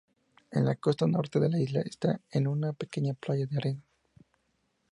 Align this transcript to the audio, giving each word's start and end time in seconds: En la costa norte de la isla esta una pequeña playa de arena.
En 0.49 0.63
la 0.67 0.73
costa 0.77 1.05
norte 1.05 1.39
de 1.39 1.47
la 1.47 1.59
isla 1.59 1.81
esta 1.81 2.19
una 2.33 2.73
pequeña 2.73 3.13
playa 3.13 3.45
de 3.45 3.57
arena. 3.57 3.83